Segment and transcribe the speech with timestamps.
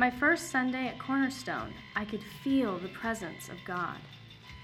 [0.00, 3.98] My first Sunday at Cornerstone, I could feel the presence of God.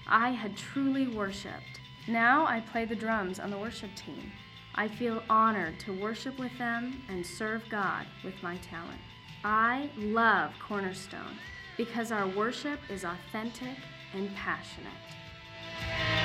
[0.06, 1.78] I had truly worshiped.
[2.08, 4.32] Now I play the drums on the worship team.
[4.76, 9.02] I feel honored to worship with them and serve God with my talent.
[9.44, 11.36] I love Cornerstone
[11.76, 13.76] because our worship is authentic
[14.14, 16.15] and passionate.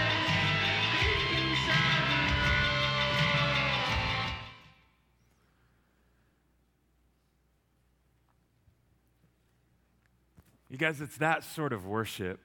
[10.82, 12.40] Guys, it's that sort of worship,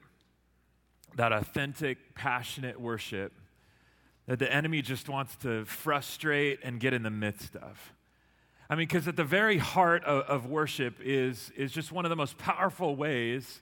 [1.15, 3.33] that authentic, passionate worship,
[4.27, 7.93] that the enemy just wants to frustrate and get in the midst of.
[8.69, 12.09] I mean, because at the very heart of, of, worship is, is just one of
[12.09, 13.61] the most powerful ways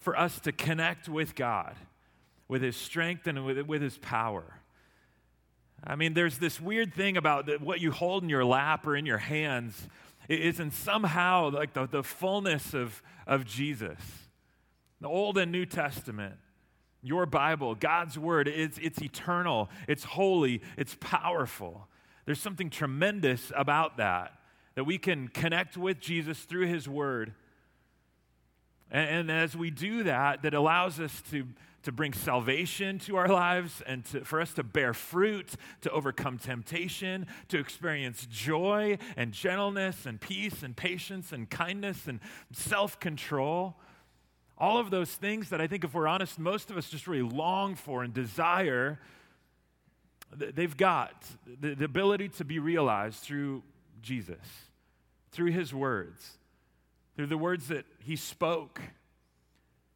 [0.00, 1.74] for us to connect with God,
[2.46, 4.44] with His strength and with, with His power.
[5.82, 9.06] I mean, there's this weird thing about what you hold in your lap or in
[9.06, 9.88] your hands
[10.28, 13.98] isn't somehow like the, the fullness of, of Jesus.
[15.00, 16.36] The Old and New Testament,
[17.02, 21.88] your Bible, God's Word, it's, it's eternal, it's holy, it's powerful.
[22.24, 24.32] There's something tremendous about that,
[24.76, 27.34] that we can connect with Jesus through His Word.
[28.90, 31.46] And, and as we do that, that allows us to
[31.84, 36.38] to bring salvation to our lives and to, for us to bear fruit, to overcome
[36.38, 42.20] temptation, to experience joy and gentleness and peace and patience and kindness and
[42.52, 43.76] self control.
[44.56, 47.28] All of those things that I think, if we're honest, most of us just really
[47.28, 48.98] long for and desire,
[50.34, 51.26] they've got
[51.60, 53.62] the, the ability to be realized through
[54.00, 54.38] Jesus,
[55.32, 56.38] through his words,
[57.16, 58.80] through the words that he spoke,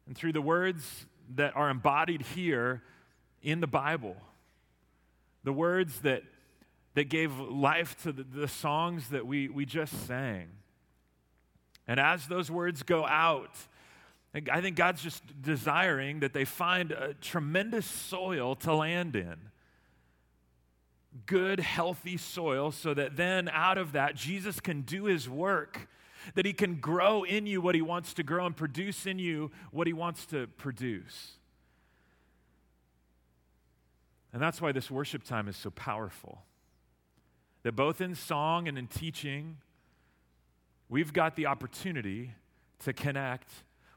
[0.05, 2.81] and through the words that are embodied here
[3.41, 4.15] in the Bible.
[5.43, 6.23] The words that,
[6.95, 10.47] that gave life to the, the songs that we, we just sang.
[11.87, 13.55] And as those words go out,
[14.51, 19.35] I think God's just desiring that they find a tremendous soil to land in.
[21.25, 25.87] Good, healthy soil, so that then out of that, Jesus can do his work
[26.35, 29.51] that He can grow in you what He wants to grow and produce in you
[29.71, 31.33] what He wants to produce.
[34.31, 36.43] And that's why this worship time is so powerful.
[37.63, 39.57] That both in song and in teaching,
[40.87, 42.31] we've got the opportunity
[42.79, 43.49] to connect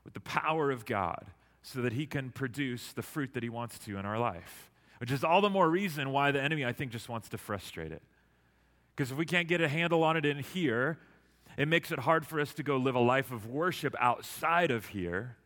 [0.04, 1.26] with the power of God
[1.62, 4.70] so that He can produce the fruit that He wants to in our life.
[4.98, 7.92] Which is all the more reason why the enemy, I think, just wants to frustrate
[7.92, 8.02] it.
[8.94, 10.98] Because if we can't get a handle on it in here,
[11.56, 14.86] it makes it hard for us to go live a life of worship outside of
[14.86, 15.36] here.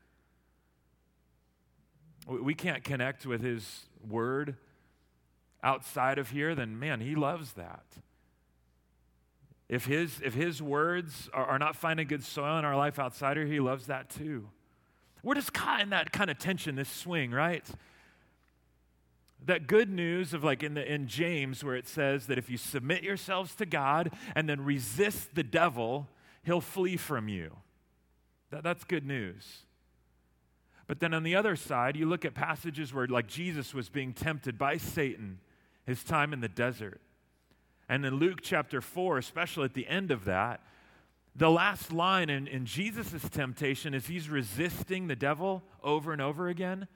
[2.26, 4.56] We can't connect with His Word
[5.62, 7.84] outside of here, then man, He loves that.
[9.68, 13.36] If His, if his words are, are not finding good soil in our life outside
[13.36, 14.48] here, He loves that too.
[15.22, 17.68] We're just caught in that kind of tension, this swing, right?
[19.46, 22.58] That good news of like in, the, in James, where it says that if you
[22.58, 26.08] submit yourselves to God and then resist the devil,
[26.42, 27.56] he'll flee from you.
[28.50, 29.64] That, that's good news.
[30.86, 34.12] But then on the other side, you look at passages where, like, Jesus was being
[34.12, 35.40] tempted by Satan,
[35.84, 37.00] his time in the desert.
[37.88, 40.60] And in Luke chapter 4, especially at the end of that,
[41.34, 46.48] the last line in, in Jesus' temptation is he's resisting the devil over and over
[46.48, 46.88] again.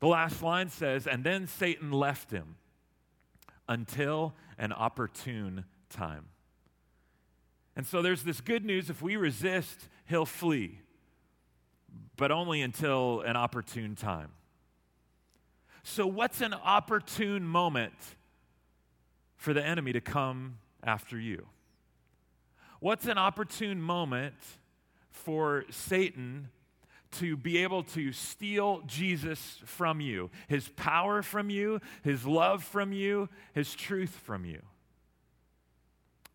[0.00, 2.56] The last line says, And then Satan left him
[3.68, 6.26] until an opportune time.
[7.76, 10.80] And so there's this good news if we resist, he'll flee,
[12.16, 14.32] but only until an opportune time.
[15.82, 17.94] So, what's an opportune moment
[19.36, 21.46] for the enemy to come after you?
[22.80, 24.34] What's an opportune moment
[25.10, 26.48] for Satan
[27.12, 32.92] to be able to steal Jesus from you, his power from you, his love from
[32.92, 34.62] you, his truth from you.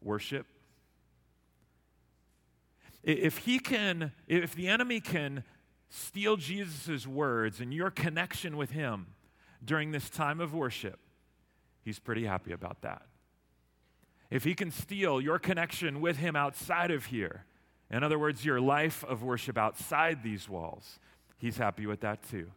[0.02, 0.46] Worship.
[3.04, 5.44] If he can, if the enemy can
[5.90, 9.08] steal Jesus' words and your connection with him
[9.64, 11.00] during this time of worship,
[11.84, 13.04] he's pretty happy about that.
[14.30, 17.46] If he can steal your connection with him outside of here,
[17.92, 21.00] in other words, your life of worship outside these walls.
[21.38, 22.52] He's happy with that too.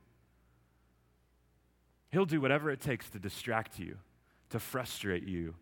[2.10, 3.98] He'll do whatever it takes to distract you,
[4.50, 5.54] to frustrate you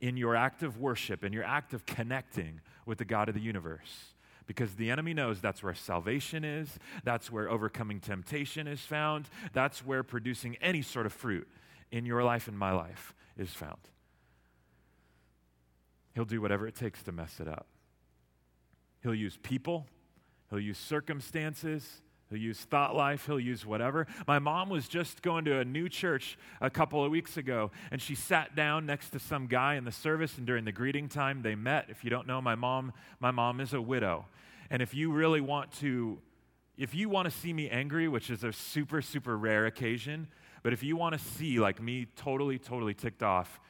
[0.00, 3.40] in your act of worship and your act of connecting with the God of the
[3.40, 4.14] universe.
[4.46, 9.86] Because the enemy knows that's where salvation is, that's where overcoming temptation is found, that's
[9.86, 11.48] where producing any sort of fruit
[11.92, 13.78] in your life and my life is found.
[16.14, 17.66] He'll do whatever it takes to mess it up.
[19.02, 19.86] He'll use people,
[20.50, 24.06] he'll use circumstances, He'll use thought life, he'll use whatever.
[24.26, 28.00] My mom was just going to a new church a couple of weeks ago, and
[28.00, 31.42] she sat down next to some guy in the service, and during the greeting time,
[31.42, 31.86] they met.
[31.88, 34.26] If you don't know, my mom, my mom is a widow.
[34.70, 36.20] And if you really want to,
[36.78, 40.28] if you want to see me angry, which is a super, super rare occasion,
[40.62, 43.60] but if you want to see like me totally, totally ticked off,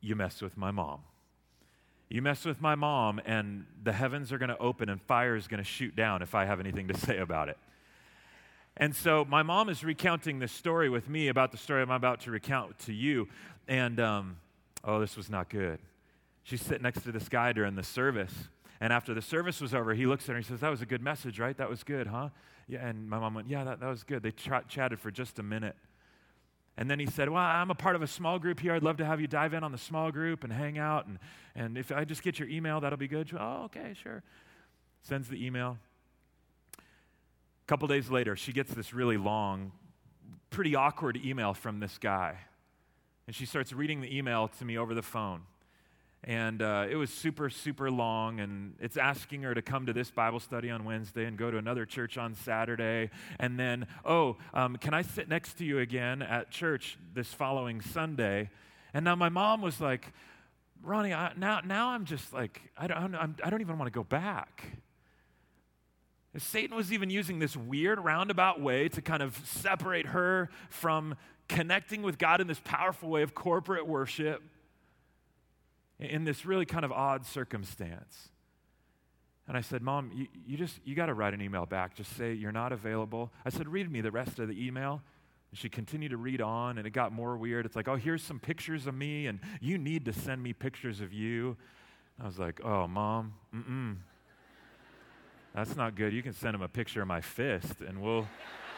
[0.00, 1.00] you mess with my mom.
[2.12, 5.46] You mess with my mom, and the heavens are going to open and fire is
[5.46, 7.56] going to shoot down if I have anything to say about it.
[8.76, 12.22] And so my mom is recounting this story with me about the story I'm about
[12.22, 13.28] to recount to you.
[13.68, 14.38] And um,
[14.82, 15.78] oh, this was not good.
[16.42, 18.32] She's sitting next to this guy during the service.
[18.80, 20.82] And after the service was over, he looks at her and he says, That was
[20.82, 21.56] a good message, right?
[21.56, 22.30] That was good, huh?
[22.66, 22.84] Yeah.
[22.84, 24.22] And my mom went, Yeah, that, that was good.
[24.22, 25.76] They ch- chatted for just a minute.
[26.80, 28.72] And then he said, Well, I'm a part of a small group here.
[28.72, 31.06] I'd love to have you dive in on the small group and hang out.
[31.06, 31.18] And,
[31.54, 33.30] and if I just get your email, that'll be good.
[33.38, 34.22] Oh, okay, sure.
[35.02, 35.76] Sends the email
[36.78, 39.72] A couple days later, she gets this really long,
[40.48, 42.38] pretty awkward email from this guy.
[43.26, 45.42] And she starts reading the email to me over the phone.
[46.24, 48.40] And uh, it was super, super long.
[48.40, 51.56] And it's asking her to come to this Bible study on Wednesday and go to
[51.56, 53.10] another church on Saturday.
[53.38, 57.80] And then, oh, um, can I sit next to you again at church this following
[57.80, 58.50] Sunday?
[58.92, 60.12] And now my mom was like,
[60.82, 63.96] Ronnie, I, now, now I'm just like, I don't, I'm, I don't even want to
[63.96, 64.64] go back.
[66.36, 71.16] Satan was even using this weird roundabout way to kind of separate her from
[71.48, 74.42] connecting with God in this powerful way of corporate worship
[76.00, 78.30] in this really kind of odd circumstance.
[79.46, 81.94] And I said, Mom, you, you just, you got to write an email back.
[81.94, 83.32] Just say you're not available.
[83.44, 85.02] I said, read me the rest of the email.
[85.50, 87.66] And she continued to read on, and it got more weird.
[87.66, 91.00] It's like, oh, here's some pictures of me, and you need to send me pictures
[91.00, 91.56] of you.
[92.20, 93.96] I was like, oh, Mom, mm-mm.
[95.54, 96.12] That's not good.
[96.12, 98.28] You can send him a picture of my fist and we'll,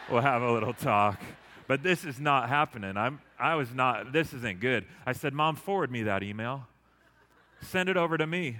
[0.09, 1.21] we'll have a little talk.
[1.67, 2.97] But this is not happening.
[2.97, 4.85] I'm, I was not, this isn't good.
[5.05, 6.67] I said, Mom, forward me that email.
[7.63, 8.57] Send it over to me.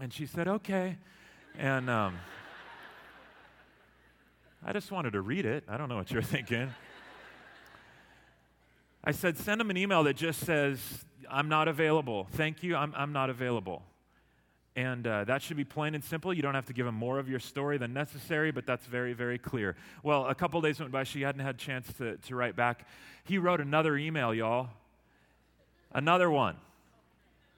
[0.00, 0.96] And she said, okay.
[1.58, 2.18] And um,
[4.64, 5.64] I just wanted to read it.
[5.68, 6.72] I don't know what you're thinking.
[9.04, 12.28] I said, send him an email that just says, I'm not available.
[12.32, 13.82] Thank you, I'm, I'm not available.
[14.74, 16.32] And uh, that should be plain and simple.
[16.32, 19.12] You don't have to give him more of your story than necessary, but that's very,
[19.12, 19.76] very clear.
[20.02, 21.04] Well, a couple days went by.
[21.04, 22.86] She hadn't had a chance to, to write back.
[23.24, 24.70] He wrote another email, y'all.
[25.92, 26.56] Another one.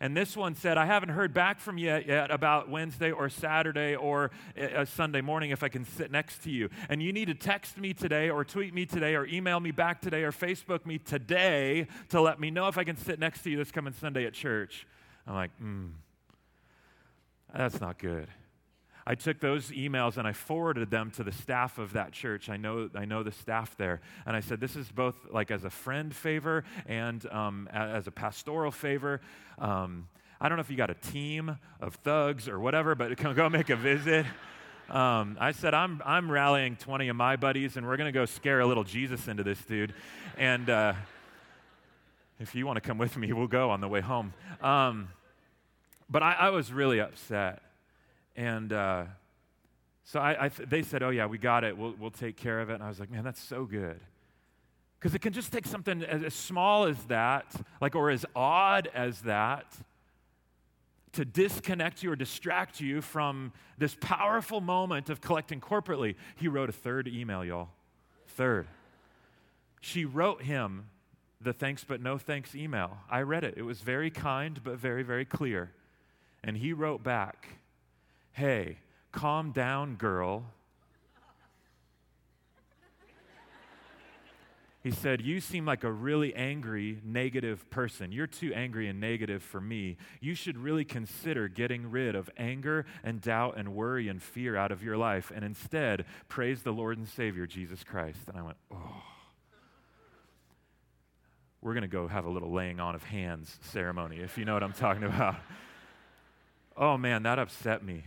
[0.00, 3.94] And this one said, I haven't heard back from you yet, about Wednesday or Saturday
[3.94, 6.68] or a uh, uh, Sunday morning if I can sit next to you.
[6.88, 10.00] And you need to text me today or tweet me today or email me back
[10.00, 13.50] today or Facebook me today to let me know if I can sit next to
[13.50, 14.86] you this coming Sunday at church.
[15.26, 15.86] I'm like, hmm.
[17.54, 18.28] That's not good.
[19.06, 22.48] I took those emails and I forwarded them to the staff of that church.
[22.48, 24.00] I know, I know the staff there.
[24.26, 28.10] And I said, This is both like as a friend favor and um, as a
[28.10, 29.20] pastoral favor.
[29.58, 30.08] Um,
[30.40, 33.70] I don't know if you got a team of thugs or whatever, but go make
[33.70, 34.26] a visit.
[34.90, 38.26] Um, I said, I'm, I'm rallying 20 of my buddies, and we're going to go
[38.26, 39.94] scare a little Jesus into this dude.
[40.36, 40.92] And uh,
[42.38, 44.34] if you want to come with me, we'll go on the way home.
[44.60, 45.08] Um,
[46.10, 47.62] but I, I was really upset.
[48.36, 49.04] And uh,
[50.04, 51.76] so I, I th- they said, Oh, yeah, we got it.
[51.76, 52.74] We'll, we'll take care of it.
[52.74, 54.00] And I was like, Man, that's so good.
[54.98, 57.46] Because it can just take something as, as small as that,
[57.80, 59.66] like, or as odd as that,
[61.12, 66.16] to disconnect you or distract you from this powerful moment of collecting corporately.
[66.36, 67.68] He wrote a third email, y'all.
[68.28, 68.66] Third.
[69.80, 70.86] She wrote him
[71.40, 72.98] the thanks but no thanks email.
[73.10, 73.54] I read it.
[73.56, 75.72] It was very kind but very, very clear.
[76.42, 77.48] And he wrote back,
[78.34, 78.78] Hey,
[79.12, 80.44] calm down, girl.
[84.82, 88.10] He said, You seem like a really angry, negative person.
[88.10, 89.96] You're too angry and negative for me.
[90.20, 94.72] You should really consider getting rid of anger and doubt and worry and fear out
[94.72, 98.18] of your life and instead praise the Lord and Savior, Jesus Christ.
[98.26, 99.02] And I went, Oh.
[101.62, 104.54] We're going to go have a little laying on of hands ceremony, if you know
[104.54, 105.36] what I'm talking about.
[106.76, 108.04] Oh man, that upset me.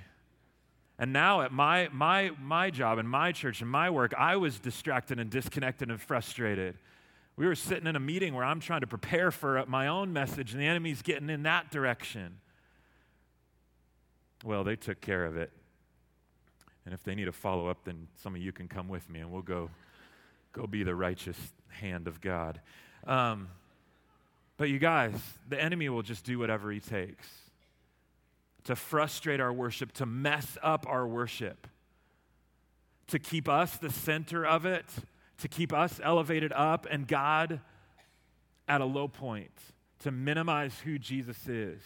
[1.00, 4.60] And now at my, my, my job and my church and my work, I was
[4.60, 6.76] distracted and disconnected and frustrated.
[7.36, 10.54] We were sitting in a meeting where I'm trying to prepare for my own message,
[10.54, 12.40] and the enemy's getting in that direction.
[14.44, 15.52] Well, they took care of it.
[16.86, 19.20] And if they need a follow up, then some of you can come with me
[19.20, 19.70] and we'll go,
[20.54, 21.38] go be the righteous
[21.68, 22.62] hand of God.
[23.06, 23.50] Um,
[24.56, 25.14] but you guys,
[25.50, 27.28] the enemy will just do whatever he takes
[28.68, 31.68] to frustrate our worship, to mess up our worship,
[33.08, 34.86] to keep us the center of it,
[35.38, 37.62] to keep us elevated up and God
[38.68, 39.54] at a low point,
[40.00, 41.82] to minimize who Jesus is.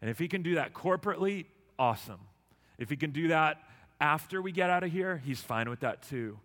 [0.00, 1.46] And if he can do that corporately,
[1.80, 2.20] awesome.
[2.78, 3.60] If he can do that
[4.00, 6.38] after we get out of here, he's fine with that too.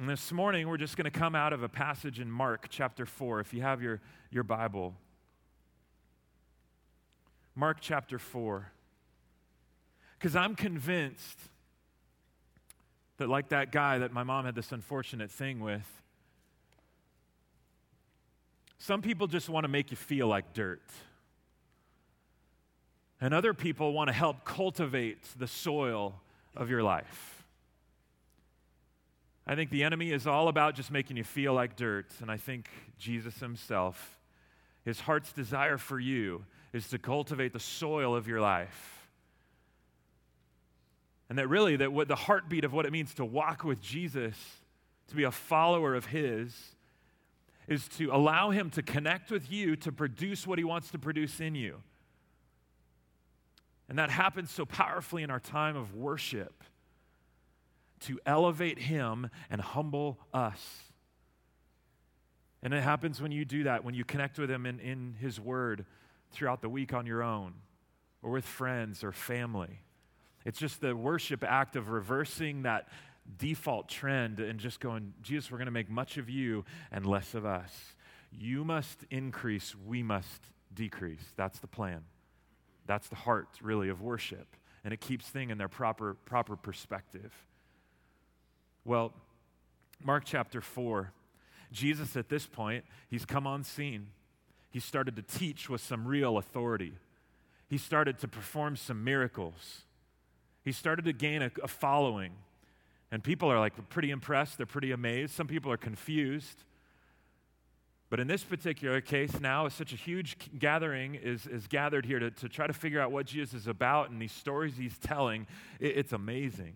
[0.00, 3.06] And this morning, we're just going to come out of a passage in Mark chapter
[3.06, 4.00] 4, if you have your,
[4.32, 4.94] your Bible.
[7.54, 8.70] Mark chapter 4.
[10.18, 11.38] Because I'm convinced
[13.18, 15.86] that, like that guy that my mom had this unfortunate thing with,
[18.78, 20.82] some people just want to make you feel like dirt.
[23.20, 26.20] And other people want to help cultivate the soil
[26.56, 27.44] of your life.
[29.46, 32.12] I think the enemy is all about just making you feel like dirt.
[32.20, 32.68] And I think
[32.98, 34.18] Jesus himself,
[34.84, 39.08] his heart's desire for you is to cultivate the soil of your life.
[41.28, 44.36] And that really, that what the heartbeat of what it means to walk with Jesus,
[45.08, 46.54] to be a follower of his,
[47.68, 51.40] is to allow him to connect with you to produce what he wants to produce
[51.40, 51.82] in you.
[53.88, 56.64] And that happens so powerfully in our time of worship
[58.00, 60.84] to elevate Him and humble us.
[62.62, 65.40] And it happens when you do that, when you connect with Him in, in His
[65.40, 65.84] Word
[66.32, 67.54] throughout the week on your own
[68.22, 69.80] or with friends or family.
[70.44, 72.88] It's just the worship act of reversing that
[73.38, 77.34] default trend and just going, Jesus, we're going to make much of you and less
[77.34, 77.72] of us.
[78.30, 80.42] You must increase, we must
[80.74, 81.32] decrease.
[81.36, 82.02] That's the plan.
[82.86, 84.56] That's the heart, really, of worship.
[84.84, 87.32] And it keeps things in their proper, proper perspective.
[88.84, 89.12] Well,
[90.02, 91.12] Mark chapter 4,
[91.70, 94.08] Jesus at this point, he's come on scene.
[94.72, 96.94] He started to teach with some real authority.
[97.68, 99.82] He started to perform some miracles.
[100.64, 102.32] He started to gain a, a following.
[103.10, 105.34] And people are like pretty impressed, they're pretty amazed.
[105.34, 106.64] Some people are confused.
[108.08, 112.18] But in this particular case, now as such a huge gathering is, is gathered here
[112.18, 115.46] to, to try to figure out what Jesus is about and these stories he's telling.
[115.80, 116.74] It, it's amazing.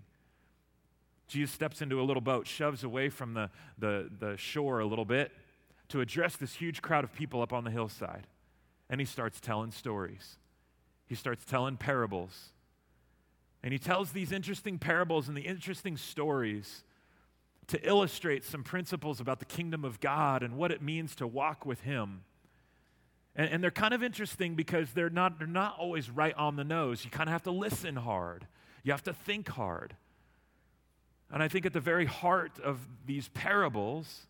[1.29, 5.07] Jesus steps into a little boat, shoves away from the, the, the shore a little
[5.07, 5.33] bit
[5.89, 8.27] to address this huge crowd of people up on the hillside.
[8.89, 10.37] And he starts telling stories.
[11.07, 12.51] He starts telling parables.
[13.63, 16.85] And he tells these interesting parables and the interesting stories
[17.69, 21.67] to illustrate some principles about the kingdom of God and what it means to walk
[21.67, 22.23] with him.
[23.35, 26.65] And, and they're kind of interesting because they're not, they're not always right on the
[26.65, 27.05] nose.
[27.05, 28.47] You kind of have to listen hard,
[28.83, 29.97] you have to think hard.
[31.31, 34.27] And I think at the very heart of these parables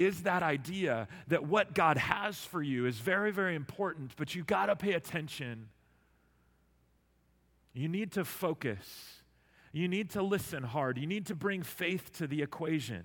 [0.00, 4.42] is that idea that what God has for you is very, very important, but you
[4.42, 5.68] got to pay attention.
[7.74, 9.20] You need to focus.
[9.72, 10.96] You need to listen hard.
[10.96, 13.04] You need to bring faith to the equation.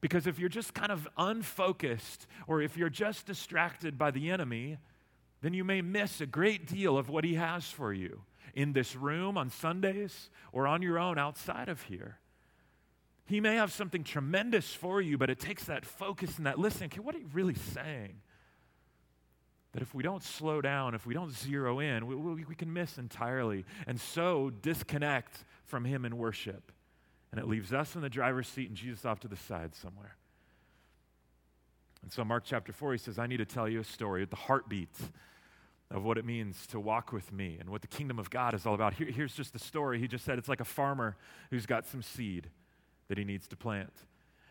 [0.00, 4.78] Because if you're just kind of unfocused or if you're just distracted by the enemy,
[5.42, 8.22] then you may miss a great deal of what he has for you
[8.54, 12.18] in this room on Sundays or on your own outside of here.
[13.26, 16.90] He may have something tremendous for you, but it takes that focus and that listening.
[16.92, 18.20] Okay, what are you really saying?
[19.72, 22.72] That if we don't slow down, if we don't zero in, we, we, we can
[22.72, 26.70] miss entirely and so disconnect from Him in worship.
[27.32, 30.16] And it leaves us in the driver's seat and Jesus off to the side somewhere.
[32.02, 34.30] And so, Mark chapter 4, he says, I need to tell you a story at
[34.30, 34.96] the heartbeat
[35.90, 38.64] of what it means to walk with me and what the kingdom of God is
[38.64, 38.94] all about.
[38.94, 39.98] Here, here's just the story.
[39.98, 41.16] He just said it's like a farmer
[41.50, 42.50] who's got some seed
[43.08, 43.92] that he needs to plant.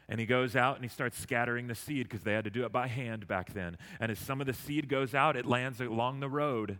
[0.08, 2.66] And he goes out and he starts scattering the seed because they had to do
[2.66, 3.78] it by hand back then.
[4.00, 6.78] And as some of the seed goes out, it lands along the road.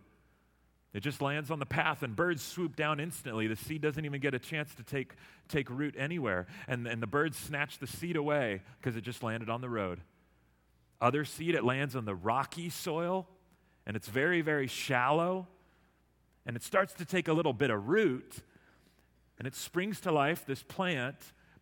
[0.94, 3.48] It just lands on the path, and birds swoop down instantly.
[3.48, 5.14] The seed doesn't even get a chance to take,
[5.48, 6.46] take root anywhere.
[6.68, 10.00] And, and the birds snatch the seed away because it just landed on the road.
[11.00, 13.26] Other seed, it lands on the rocky soil
[13.86, 15.46] and it's very, very shallow,
[16.44, 18.42] and it starts to take a little bit of root,
[19.38, 21.16] and it springs to life, this plant,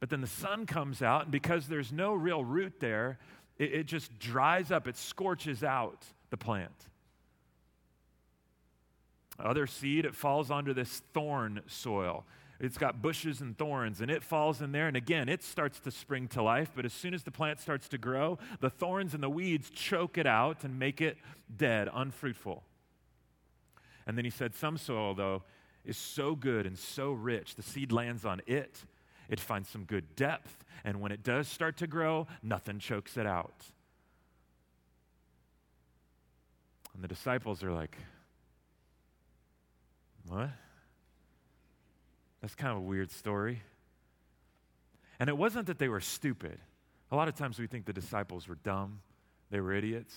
[0.05, 3.19] but then the sun comes out, and because there's no real root there,
[3.57, 6.75] it, it just dries up, it scorches out the plant.
[9.39, 12.27] Other seed, it falls onto this thorn soil.
[12.61, 15.91] It's got bushes and thorns, and it falls in there, and again, it starts to
[15.91, 16.73] spring to life.
[16.77, 20.19] But as soon as the plant starts to grow, the thorns and the weeds choke
[20.19, 21.17] it out and make it
[21.57, 22.63] dead, unfruitful.
[24.07, 25.45] And then he said, Some soil, though,
[25.83, 28.85] is so good and so rich, the seed lands on it,
[29.29, 33.27] it finds some good depth, and when it does start to grow, nothing chokes it
[33.27, 33.65] out.
[36.95, 37.97] And the disciples are like,
[40.29, 40.51] What?
[42.41, 43.63] That's kind of a weird story.
[45.19, 46.59] And it wasn't that they were stupid.
[47.11, 49.01] A lot of times we think the disciples were dumb,
[49.51, 50.15] they were idiots,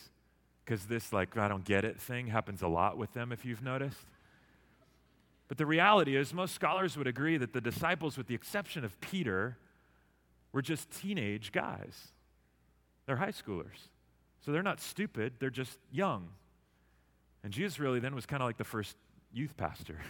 [0.65, 3.61] because this, like, I don't get it thing happens a lot with them, if you've
[3.61, 4.05] noticed.
[5.47, 8.99] But the reality is, most scholars would agree that the disciples, with the exception of
[8.99, 9.57] Peter,
[10.51, 12.09] were just teenage guys.
[13.05, 13.87] They're high schoolers.
[14.45, 16.29] So they're not stupid, they're just young.
[17.43, 18.95] And Jesus really then was kind of like the first
[19.33, 19.99] youth pastor.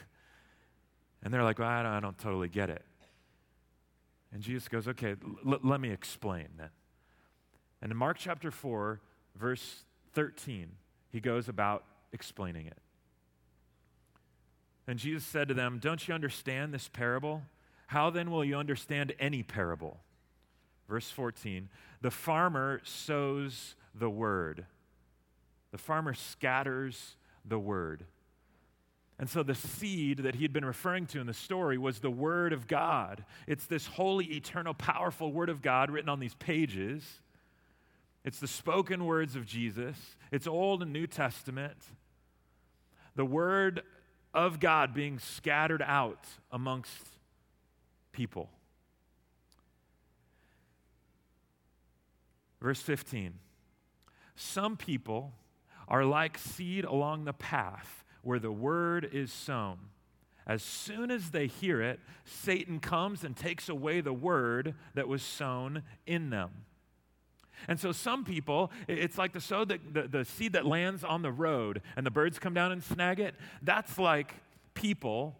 [1.23, 2.85] And they're like, well, I don't, I don't totally get it.
[4.31, 5.15] And Jesus goes, okay,
[5.45, 6.69] l- let me explain then.
[7.81, 9.01] And in Mark chapter 4,
[9.35, 10.69] verse 13,
[11.09, 12.77] he goes about explaining it.
[14.87, 17.43] And Jesus said to them, Don't you understand this parable?
[17.87, 19.99] How then will you understand any parable?
[20.87, 21.69] Verse 14
[22.01, 24.65] The farmer sows the word,
[25.71, 27.15] the farmer scatters
[27.45, 28.05] the word.
[29.19, 32.11] And so the seed that he had been referring to in the story was the
[32.11, 33.25] Word of God.
[33.47, 37.03] It's this holy, eternal, powerful Word of God written on these pages.
[38.23, 39.97] It's the spoken words of Jesus.
[40.31, 41.77] It's Old and New Testament.
[43.15, 43.81] The Word
[44.33, 47.07] of God being scattered out amongst
[48.11, 48.49] people.
[52.61, 53.33] Verse 15
[54.35, 55.33] Some people
[55.87, 59.77] are like seed along the path where the word is sown.
[60.45, 65.21] As soon as they hear it, Satan comes and takes away the word that was
[65.21, 66.51] sown in them.
[67.67, 71.21] And so some people, it's like the, sow that, the, the seed that lands on
[71.21, 73.35] the road and the birds come down and snag it.
[73.61, 74.35] That's like
[74.73, 75.35] people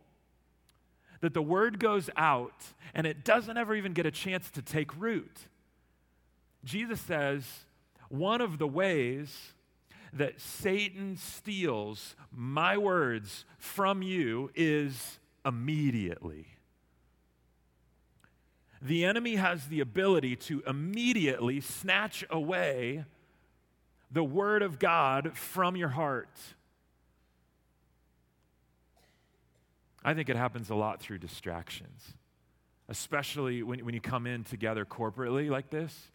[1.22, 4.96] that the word goes out and it doesn't ever even get a chance to take
[4.98, 5.40] root.
[6.64, 7.66] Jesus says
[8.10, 9.54] one of the ways
[10.14, 16.57] that Satan steals my words from you is immediately.
[18.82, 23.06] The enemy has the ability to immediately snatch away
[24.12, 26.40] the word of God from your heart.
[30.04, 32.13] I think it happens a lot through distractions,
[32.88, 36.12] especially when, when you come in together corporately like this.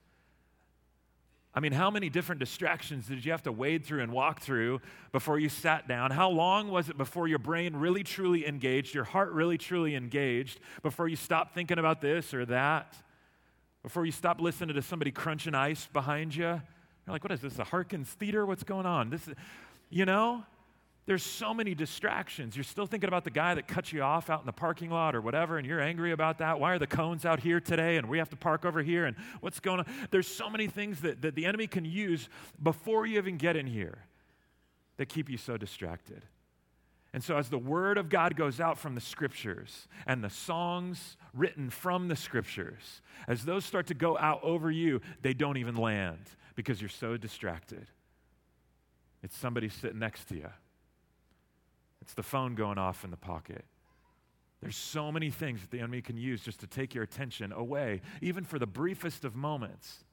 [1.54, 4.80] I mean, how many different distractions did you have to wade through and walk through
[5.12, 6.10] before you sat down?
[6.10, 10.60] How long was it before your brain really truly engaged, your heart really truly engaged,
[10.82, 12.96] before you stopped thinking about this or that?
[13.82, 16.44] Before you stopped listening to somebody crunching ice behind you?
[16.44, 16.62] You're
[17.08, 18.46] like, what is this, a Harkins Theater?
[18.46, 19.10] What's going on?
[19.10, 19.34] This is,
[19.90, 20.44] you know?
[21.04, 22.56] There's so many distractions.
[22.56, 25.16] You're still thinking about the guy that cut you off out in the parking lot
[25.16, 26.60] or whatever, and you're angry about that.
[26.60, 29.06] Why are the cones out here today and we have to park over here?
[29.06, 29.86] And what's going on?
[30.12, 32.28] There's so many things that, that the enemy can use
[32.62, 33.98] before you even get in here
[34.96, 36.22] that keep you so distracted.
[37.12, 41.16] And so, as the word of God goes out from the scriptures and the songs
[41.34, 45.76] written from the scriptures, as those start to go out over you, they don't even
[45.76, 47.86] land because you're so distracted.
[49.22, 50.48] It's somebody sitting next to you
[52.02, 53.64] it's the phone going off in the pocket.
[54.60, 58.02] There's so many things that the enemy can use just to take your attention away,
[58.20, 60.04] even for the briefest of moments.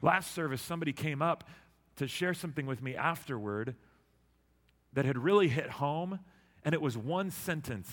[0.00, 1.48] Last service, somebody came up
[1.96, 3.74] to share something with me afterward
[4.92, 6.20] that had really hit home,
[6.64, 7.90] and it was one sentence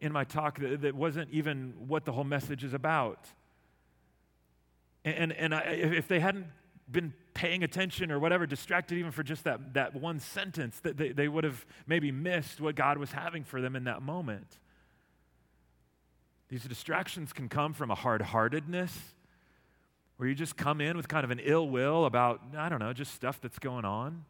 [0.00, 3.26] in my talk that, that wasn't even what the whole message is about.
[5.04, 6.46] And, and I, if they hadn't
[6.90, 11.10] been paying attention or whatever, distracted even for just that, that one sentence, that they,
[11.12, 14.58] they would have maybe missed what God was having for them in that moment.
[16.48, 18.92] These distractions can come from a hard heartedness,
[20.16, 22.92] where you just come in with kind of an ill will about, I don't know,
[22.92, 24.24] just stuff that's going on.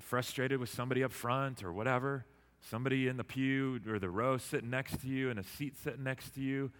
[0.00, 2.26] Frustrated with somebody up front or whatever,
[2.68, 6.02] somebody in the pew or the row sitting next to you and a seat sitting
[6.02, 6.72] next to you.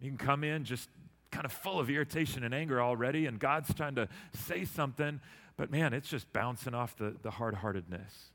[0.00, 0.90] You can come in just
[1.32, 5.20] kind of full of irritation and anger already, and God's trying to say something,
[5.56, 8.30] but man, it's just bouncing off the, the hard heartedness.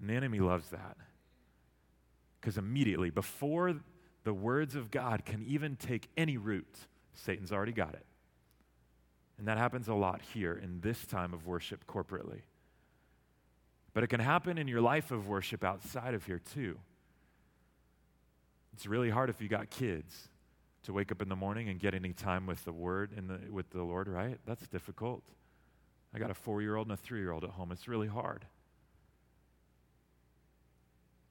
[0.00, 0.96] And the enemy loves that.
[2.40, 3.74] Because immediately, before
[4.24, 6.74] the words of God can even take any root,
[7.14, 8.06] Satan's already got it.
[9.38, 12.40] And that happens a lot here in this time of worship corporately.
[13.92, 16.78] But it can happen in your life of worship outside of here too.
[18.72, 20.28] It's really hard if you got kids
[20.84, 23.70] to wake up in the morning and get any time with the word the, with
[23.70, 24.38] the Lord, right?
[24.46, 25.22] That's difficult.
[26.14, 27.72] I got a four year old and a three year old at home.
[27.72, 28.46] It's really hard.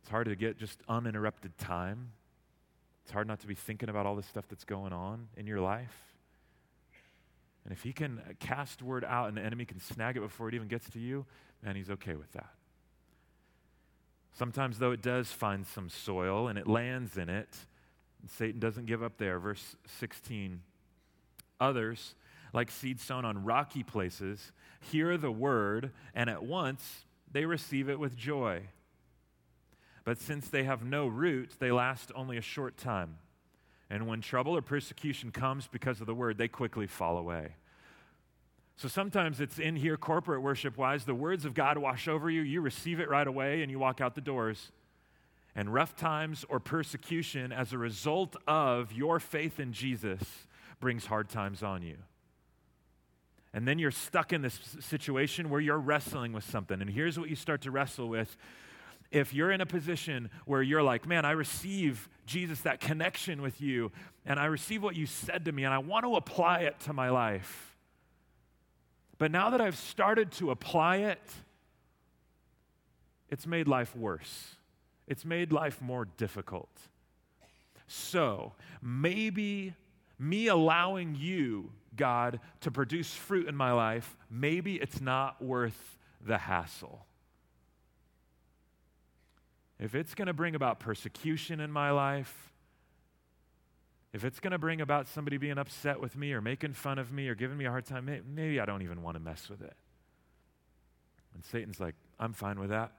[0.01, 2.11] It's hard to get just uninterrupted time.
[3.03, 5.59] It's hard not to be thinking about all the stuff that's going on in your
[5.59, 5.95] life.
[7.63, 10.53] And if he can cast word out and the enemy can snag it before it
[10.53, 11.25] even gets to you,
[11.61, 12.51] man, he's okay with that.
[14.31, 17.49] Sometimes, though, it does find some soil and it lands in it.
[18.25, 19.39] Satan doesn't give up there.
[19.39, 20.61] Verse 16.
[21.59, 22.15] Others,
[22.53, 27.99] like seed sown on rocky places, hear the word, and at once they receive it
[27.99, 28.61] with joy.
[30.03, 33.17] But since they have no root, they last only a short time.
[33.89, 37.55] And when trouble or persecution comes because of the word, they quickly fall away.
[38.77, 42.41] So sometimes it's in here, corporate worship wise, the words of God wash over you,
[42.41, 44.71] you receive it right away, and you walk out the doors.
[45.57, 50.21] And rough times or persecution as a result of your faith in Jesus
[50.79, 51.97] brings hard times on you.
[53.55, 56.79] And then you're stuck in this situation where you're wrestling with something.
[56.79, 58.37] And here's what you start to wrestle with.
[59.09, 63.59] If you're in a position where you're like, man, I receive Jesus, that connection with
[63.59, 63.91] you,
[64.27, 66.93] and I receive what you said to me, and I want to apply it to
[66.93, 67.75] my life.
[69.17, 71.21] But now that I've started to apply it,
[73.31, 74.56] it's made life worse.
[75.07, 76.69] It's made life more difficult.
[77.87, 79.73] So maybe
[80.19, 86.37] me allowing you, God, to produce fruit in my life, maybe it's not worth the
[86.37, 87.05] hassle.
[89.79, 92.51] If it's going to bring about persecution in my life,
[94.11, 97.11] if it's going to bring about somebody being upset with me or making fun of
[97.11, 99.61] me or giving me a hard time, maybe I don't even want to mess with
[99.61, 99.75] it.
[101.35, 102.91] And Satan's like, I'm fine with that.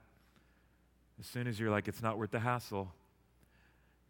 [1.20, 2.92] As soon as you're like, it's not worth the hassle,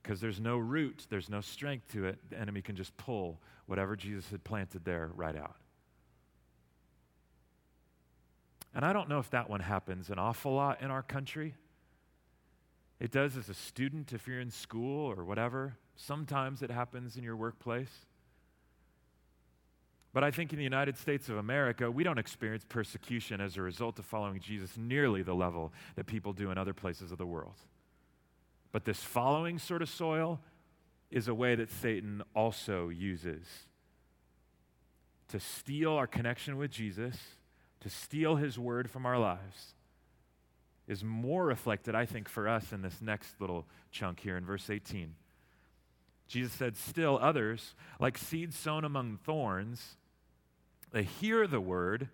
[0.02, 3.96] because there's no root, there's no strength to it, the enemy can just pull whatever
[3.96, 5.56] Jesus had planted there right out.
[8.74, 11.54] And I don't know if that one happens an awful lot in our country.
[13.00, 15.76] It does as a student if you're in school or whatever.
[15.96, 18.06] Sometimes it happens in your workplace.
[20.12, 23.62] But I think in the United States of America, we don't experience persecution as a
[23.62, 27.26] result of following Jesus nearly the level that people do in other places of the
[27.26, 27.56] world.
[28.72, 30.40] But this following sort of soil
[31.10, 33.44] is a way that Satan also uses
[35.28, 37.16] to steal our connection with Jesus,
[37.80, 39.74] to steal his word from our lives,
[40.86, 44.70] is more reflected, I think, for us in this next little chunk here in verse
[44.70, 45.14] 18.
[46.28, 49.96] Jesus said, Still others, like seeds sown among thorns,
[50.92, 52.08] they hear the word,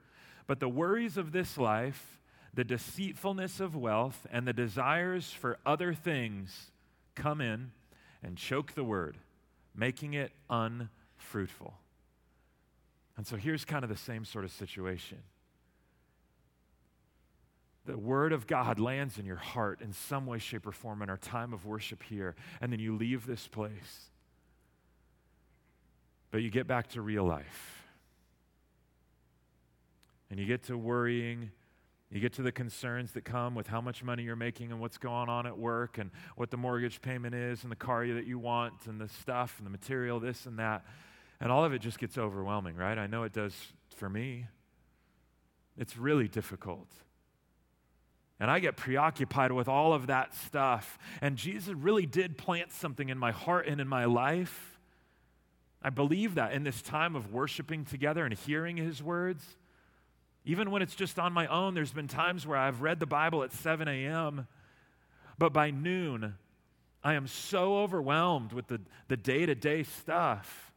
[0.46, 2.20] but the worries of this life,
[2.55, 6.70] the deceitfulness of wealth, and the desires for other things
[7.14, 7.72] come in
[8.22, 9.18] and choke the word,
[9.74, 11.74] making it unfruitful.
[13.16, 15.18] And so here's kind of the same sort of situation
[17.87, 21.11] the word of God lands in your heart in some way, shape, or form in
[21.11, 24.11] our time of worship here, and then you leave this place.
[26.31, 27.85] But you get back to real life.
[30.31, 31.51] And you get to worrying.
[32.11, 34.99] You get to the concerns that come with how much money you're making and what's
[34.99, 38.38] going on at work and what the mortgage payment is and the car that you
[38.38, 40.85] want and the stuff and the material, this and that.
[41.40, 42.99] And all of it just gets overwhelming, right?
[42.99, 43.55] I know it does
[43.94, 44.47] for me.
[45.77, 46.88] It's really difficult.
[48.40, 50.99] And I get preoccupied with all of that stuff.
[51.20, 54.79] And Jesus really did plant something in my heart and in my life.
[55.83, 59.44] I believe that in this time of worshiping together and hearing his words.
[60.44, 63.42] Even when it's just on my own, there's been times where I've read the Bible
[63.42, 64.47] at 7 a.m.,
[65.38, 66.35] but by noon,
[67.03, 70.73] I am so overwhelmed with the, the day-to-day stuff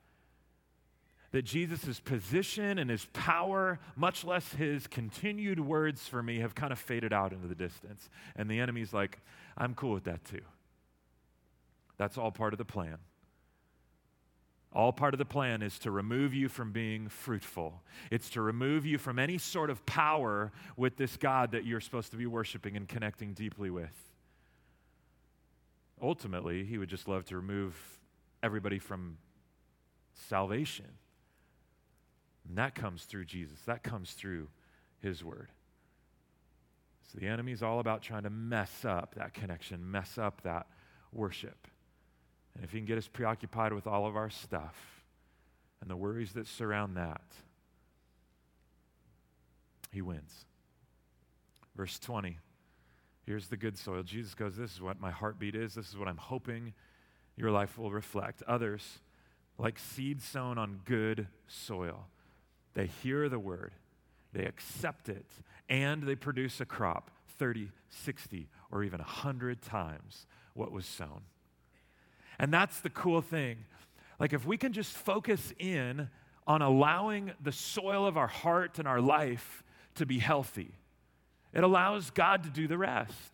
[1.38, 6.72] that Jesus' position and his power, much less his continued words for me, have kind
[6.72, 8.10] of faded out into the distance.
[8.36, 9.20] And the enemy's like,
[9.56, 10.42] I'm cool with that too.
[11.98, 12.98] That's all part of the plan.
[14.74, 17.84] All part of the plan is to remove you from being fruitful.
[18.10, 22.10] It's to remove you from any sort of power with this God that you're supposed
[22.10, 23.94] to be worshiping and connecting deeply with.
[26.02, 27.76] Ultimately, he would just love to remove
[28.42, 29.20] everybody from
[30.16, 30.88] salvation.
[32.48, 34.48] And that comes through Jesus, that comes through
[35.00, 35.50] his word.
[37.12, 40.68] So the enemy is all about trying to mess up that connection, mess up that
[41.12, 41.68] worship.
[42.56, 45.04] And if he can get us preoccupied with all of our stuff
[45.82, 47.22] and the worries that surround that,
[49.92, 50.46] he wins.
[51.76, 52.40] Verse 20.
[53.26, 54.04] Here's the good soil.
[54.04, 55.76] Jesus goes, This is what my heartbeat is.
[55.76, 56.74] This is what I'm hoping
[57.36, 58.42] your life will reflect.
[58.48, 59.00] Others,
[59.58, 62.08] like seed sown on good soil,
[62.78, 63.74] they hear the word,
[64.34, 65.26] they accept it,
[65.68, 67.10] and they produce a crop
[67.40, 71.22] 30, 60, or even 100 times what was sown.
[72.38, 73.58] And that's the cool thing.
[74.20, 76.08] Like, if we can just focus in
[76.46, 79.64] on allowing the soil of our heart and our life
[79.96, 80.70] to be healthy.
[81.56, 83.32] It allows God to do the rest.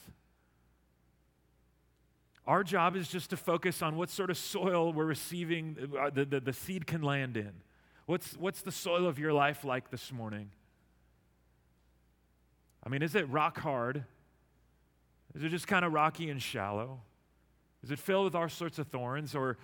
[2.48, 6.24] Our job is just to focus on what sort of soil we're receiving, uh, the,
[6.24, 7.52] the, the seed can land in.
[8.06, 10.50] What's, what's the soil of your life like this morning?
[12.86, 14.04] I mean, is it rock hard?
[15.36, 17.00] Is it just kind of rocky and shallow?
[17.84, 19.36] Is it filled with all sorts of thorns?
[19.36, 19.58] Or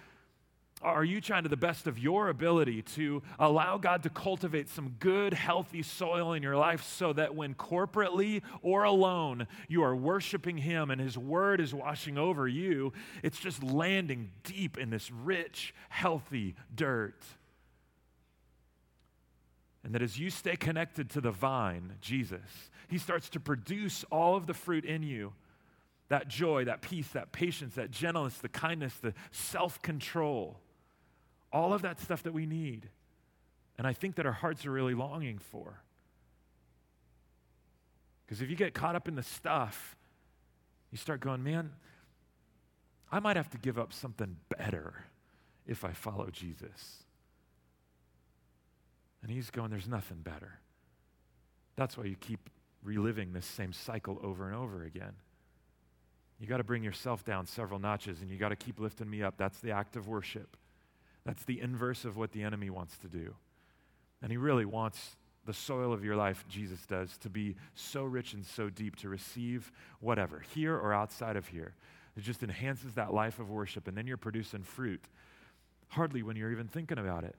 [0.82, 4.96] are you trying to the best of your ability to allow God to cultivate some
[5.00, 10.58] good, healthy soil in your life so that when corporately or alone you are worshiping
[10.58, 15.74] Him and His Word is washing over you, it's just landing deep in this rich,
[15.90, 17.22] healthy dirt?
[19.84, 24.36] And that as you stay connected to the vine, Jesus, He starts to produce all
[24.36, 25.34] of the fruit in you
[26.10, 30.60] that joy, that peace, that patience, that gentleness, the kindness, the self control
[31.52, 32.90] all of that stuff that we need.
[33.78, 35.82] And I think that our hearts are really longing for.
[38.26, 39.96] Because if you get caught up in the stuff,
[40.92, 41.72] you start going, man,
[43.12, 45.06] I might have to give up something better
[45.66, 47.04] if I follow Jesus.
[49.22, 50.60] And he's going, there's nothing better.
[51.76, 52.50] That's why you keep
[52.84, 55.14] reliving this same cycle over and over again.
[56.40, 59.22] You got to bring yourself down several notches and you got to keep lifting me
[59.22, 59.36] up.
[59.38, 60.56] That's the act of worship.
[61.26, 63.36] That's the inverse of what the enemy wants to do.
[64.22, 68.34] And he really wants the soil of your life, Jesus does, to be so rich
[68.34, 71.74] and so deep to receive whatever, here or outside of here.
[72.16, 75.02] It just enhances that life of worship, and then you're producing fruit.
[75.88, 77.36] Hardly when you're even thinking about it.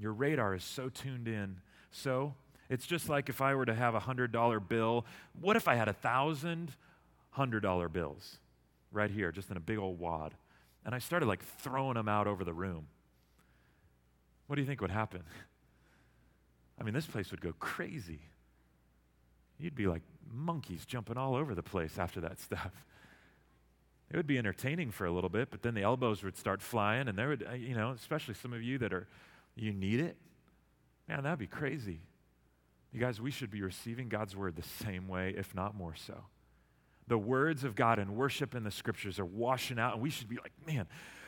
[0.00, 1.56] Your radar is so tuned in.
[1.90, 2.34] So
[2.68, 5.04] it's just like if I were to have a $100 bill.
[5.40, 6.72] What if I had a thousand
[7.36, 8.38] $100 bills
[8.92, 10.34] right here, just in a big old wad?
[10.84, 12.86] And I started like throwing them out over the room.
[14.46, 15.22] What do you think would happen?
[16.80, 18.20] I mean, this place would go crazy.
[19.58, 22.72] You'd be like monkeys jumping all over the place after that stuff.
[24.10, 27.06] It would be entertaining for a little bit, but then the elbows would start flying,
[27.06, 29.06] and there would, uh, you know, especially some of you that are,
[29.54, 30.16] you need it.
[31.08, 32.00] Man, that'd be crazy.
[32.92, 36.24] You guys, we should be receiving God's word the same way, if not more so
[37.10, 40.28] the words of God and worship in the scriptures are washing out, and we should
[40.28, 40.86] be like, man,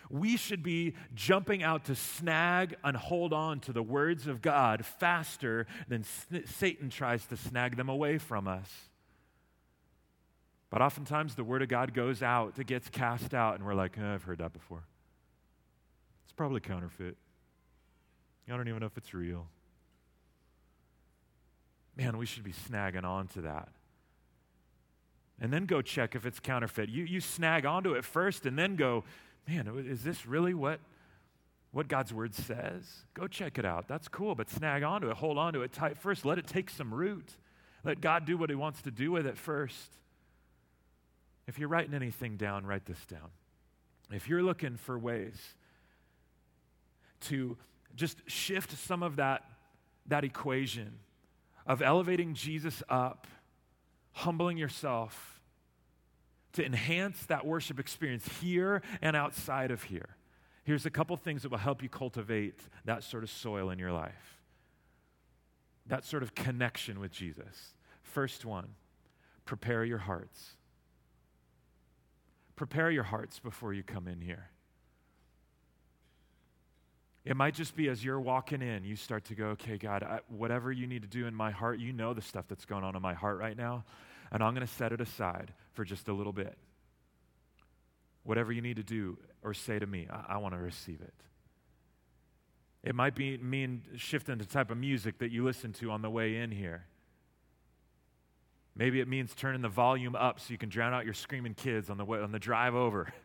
[0.08, 4.86] we should be jumping out to snag and hold on to the words of God
[4.86, 6.04] faster than
[6.46, 8.70] Satan tries to snag them away from us.
[10.70, 13.96] But oftentimes the word of God goes out, it gets cast out, and we're like,
[14.00, 14.84] oh, I've heard that before.
[16.24, 17.16] It's probably counterfeit.
[18.48, 19.46] I don't even know if it's real.
[21.96, 23.68] Man, we should be snagging on to that
[25.42, 26.88] and then go check if it's counterfeit.
[26.88, 29.02] You, you snag onto it first and then go,
[29.48, 30.78] man, is this really what,
[31.72, 32.84] what God's word says?
[33.12, 33.88] Go check it out.
[33.88, 36.24] That's cool, but snag onto it, hold onto it tight first.
[36.24, 37.32] Let it take some root.
[37.82, 39.90] Let God do what He wants to do with it first.
[41.48, 43.30] If you're writing anything down, write this down.
[44.12, 45.36] If you're looking for ways
[47.22, 47.56] to
[47.94, 49.44] just shift some of that,
[50.06, 50.98] that equation
[51.66, 53.26] of elevating Jesus up,
[54.12, 55.40] humbling yourself,
[56.52, 60.16] to enhance that worship experience here and outside of here.
[60.64, 63.92] Here's a couple things that will help you cultivate that sort of soil in your
[63.92, 64.38] life,
[65.86, 67.74] that sort of connection with Jesus.
[68.02, 68.68] First one,
[69.44, 70.56] prepare your hearts.
[72.54, 74.51] Prepare your hearts before you come in here.
[77.24, 80.20] It might just be as you're walking in, you start to go, okay, God, I,
[80.28, 82.96] whatever you need to do in my heart, you know the stuff that's going on
[82.96, 83.84] in my heart right now
[84.32, 86.56] and I'm going to set it aside for just a little bit.
[88.24, 91.12] Whatever you need to do or say to me, I, I want to receive it.
[92.82, 96.10] It might be mean shifting the type of music that you listen to on the
[96.10, 96.86] way in here.
[98.74, 101.90] Maybe it means turning the volume up so you can drown out your screaming kids
[101.90, 103.12] on the way, on the drive over.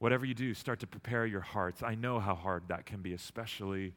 [0.00, 1.82] Whatever you do, start to prepare your hearts.
[1.82, 3.92] I know how hard that can be, especially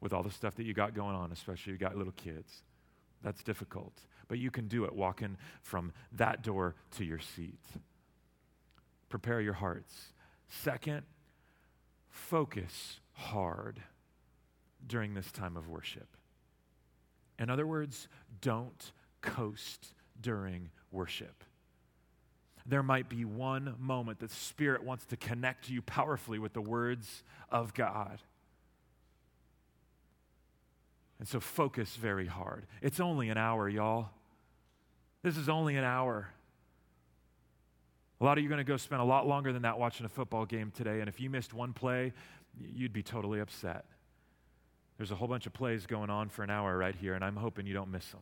[0.00, 2.62] with all the stuff that you got going on, especially you got little kids.
[3.22, 3.92] That's difficult.
[4.28, 7.60] But you can do it walking from that door to your seat.
[9.10, 9.94] Prepare your hearts.
[10.48, 11.02] Second,
[12.08, 13.82] focus hard
[14.86, 16.16] during this time of worship.
[17.38, 18.08] In other words,
[18.40, 21.44] don't coast during worship.
[22.66, 27.22] There might be one moment that Spirit wants to connect you powerfully with the words
[27.50, 28.20] of God.
[31.18, 32.66] And so focus very hard.
[32.80, 34.10] It's only an hour, y'all.
[35.22, 36.28] This is only an hour.
[38.20, 40.06] A lot of you are going to go spend a lot longer than that watching
[40.06, 41.00] a football game today.
[41.00, 42.12] And if you missed one play,
[42.60, 43.84] you'd be totally upset.
[44.96, 47.36] There's a whole bunch of plays going on for an hour right here, and I'm
[47.36, 48.20] hoping you don't miss them.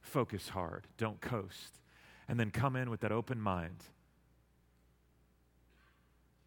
[0.00, 1.80] Focus hard, don't coast.
[2.28, 3.84] And then come in with that open mind.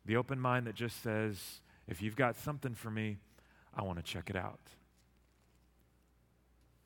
[0.06, 3.18] The open mind that just says, if you've got something for me,
[3.76, 4.60] I want to check it out.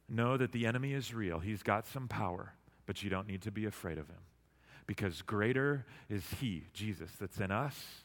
[0.09, 1.39] Know that the enemy is real.
[1.39, 2.53] He's got some power,
[2.85, 4.17] but you don't need to be afraid of him.
[4.87, 8.03] Because greater is he, Jesus, that's in us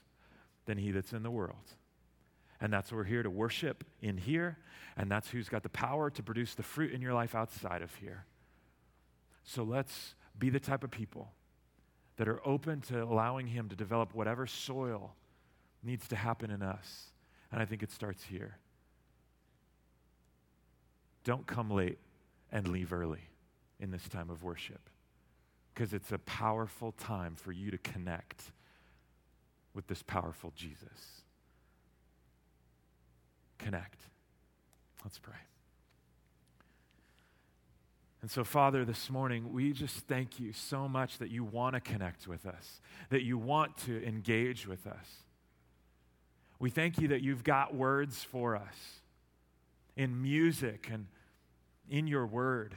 [0.66, 1.74] than he that's in the world.
[2.60, 4.58] And that's what we're here to worship in here,
[4.96, 7.94] and that's who's got the power to produce the fruit in your life outside of
[7.96, 8.24] here.
[9.42, 11.32] So let's be the type of people
[12.16, 15.14] that are open to allowing him to develop whatever soil
[15.82, 17.10] needs to happen in us.
[17.52, 18.58] And I think it starts here.
[21.24, 21.98] Don't come late
[22.52, 23.30] and leave early
[23.80, 24.88] in this time of worship
[25.74, 28.42] because it's a powerful time for you to connect
[29.74, 31.22] with this powerful Jesus.
[33.58, 34.00] Connect.
[35.04, 35.34] Let's pray.
[38.26, 41.80] And so, Father, this morning, we just thank you so much that you want to
[41.80, 45.22] connect with us, that you want to engage with us.
[46.58, 49.00] We thank you that you've got words for us
[49.94, 51.06] in music and
[51.88, 52.74] in your word.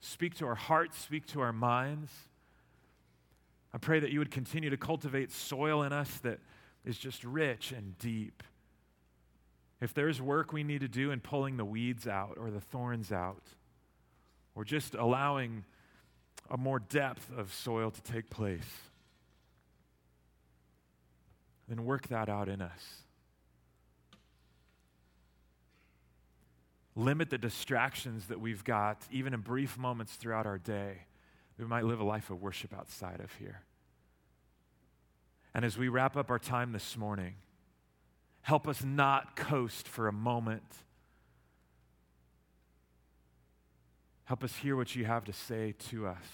[0.00, 2.10] Speak to our hearts, speak to our minds.
[3.74, 6.38] I pray that you would continue to cultivate soil in us that
[6.82, 8.42] is just rich and deep.
[9.84, 13.12] If there's work we need to do in pulling the weeds out or the thorns
[13.12, 13.42] out,
[14.54, 15.64] or just allowing
[16.50, 18.64] a more depth of soil to take place,
[21.68, 23.02] then work that out in us.
[26.96, 31.02] Limit the distractions that we've got, even in brief moments throughout our day.
[31.58, 33.60] We might live a life of worship outside of here.
[35.52, 37.34] And as we wrap up our time this morning,
[38.44, 40.62] help us not coast for a moment.
[44.24, 46.24] Help us hear what you have to say to us.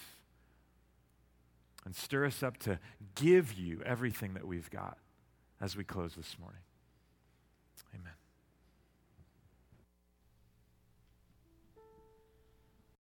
[1.84, 2.80] And stir us up to
[3.14, 4.98] give you everything that we've got
[5.60, 6.62] as we close this morning.
[7.94, 8.19] Amen.